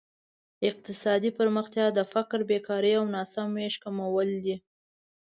[0.69, 4.55] اقتصادي پرمختیا د فقر، بېکارۍ او ناسم ویش کمول دي.